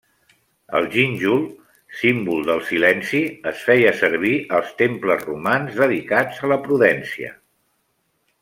El 0.77 0.85
gínjol, 0.93 1.41
símbol 1.97 2.41
del 2.47 2.63
silenci, 2.71 3.21
es 3.53 3.61
feia 3.67 3.93
servir 4.01 4.33
als 4.61 4.75
temples 4.83 5.25
romans 5.29 5.79
dedicats 5.85 6.45
a 6.49 6.55
la 6.55 6.59
prudència. 6.69 7.35